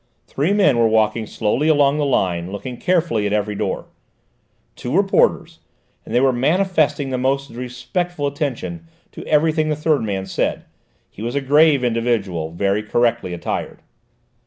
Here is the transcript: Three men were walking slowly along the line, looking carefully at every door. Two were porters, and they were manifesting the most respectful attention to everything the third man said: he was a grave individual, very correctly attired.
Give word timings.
Three 0.25 0.51
men 0.51 0.79
were 0.79 0.87
walking 0.87 1.27
slowly 1.27 1.67
along 1.67 1.99
the 1.99 2.07
line, 2.07 2.51
looking 2.51 2.77
carefully 2.77 3.27
at 3.27 3.33
every 3.33 3.53
door. 3.53 3.85
Two 4.75 4.89
were 4.89 5.03
porters, 5.03 5.59
and 6.03 6.15
they 6.15 6.19
were 6.19 6.33
manifesting 6.33 7.11
the 7.11 7.19
most 7.19 7.51
respectful 7.51 8.25
attention 8.25 8.87
to 9.11 9.23
everything 9.27 9.69
the 9.69 9.75
third 9.75 10.01
man 10.01 10.25
said: 10.25 10.65
he 11.07 11.21
was 11.21 11.35
a 11.35 11.39
grave 11.41 11.83
individual, 11.83 12.49
very 12.49 12.81
correctly 12.81 13.31
attired. 13.31 13.83